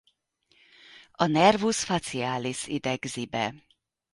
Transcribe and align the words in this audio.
A 1.11 1.25
nervus 1.33 1.79
facialis 1.89 2.61
idegzi 2.75 3.25
be. 3.33 3.45